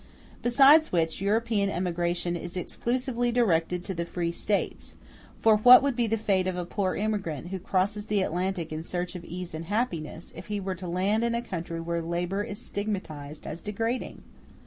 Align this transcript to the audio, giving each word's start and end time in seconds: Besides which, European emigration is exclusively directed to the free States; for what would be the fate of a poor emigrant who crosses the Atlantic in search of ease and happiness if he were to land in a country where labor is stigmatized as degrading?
Besides 0.41 0.91
which, 0.91 1.21
European 1.21 1.69
emigration 1.69 2.35
is 2.35 2.57
exclusively 2.57 3.31
directed 3.31 3.85
to 3.85 3.93
the 3.93 4.03
free 4.03 4.31
States; 4.31 4.95
for 5.39 5.57
what 5.57 5.83
would 5.83 5.95
be 5.95 6.07
the 6.07 6.17
fate 6.17 6.47
of 6.47 6.57
a 6.57 6.65
poor 6.65 6.95
emigrant 6.95 7.49
who 7.49 7.59
crosses 7.59 8.07
the 8.07 8.23
Atlantic 8.23 8.71
in 8.73 8.81
search 8.81 9.13
of 9.15 9.23
ease 9.23 9.53
and 9.53 9.65
happiness 9.65 10.33
if 10.35 10.47
he 10.47 10.59
were 10.59 10.73
to 10.73 10.87
land 10.87 11.23
in 11.23 11.35
a 11.35 11.41
country 11.43 11.79
where 11.79 12.01
labor 12.01 12.41
is 12.43 12.57
stigmatized 12.57 13.45
as 13.45 13.61
degrading? 13.61 14.23